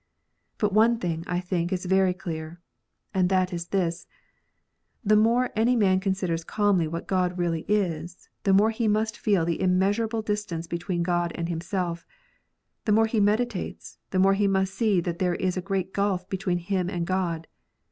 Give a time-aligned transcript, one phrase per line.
[0.57, 2.59] But one thing, I think, is very clear:
[3.13, 4.07] and that is this.
[5.07, 9.45] Tin; more any man considers calmly what God really is, the more he must feel
[9.45, 12.07] the immeasurable distance between God and himself;
[12.85, 16.27] the more he meditates, the more he must see that there is a great gulf
[16.29, 17.45] between him and God.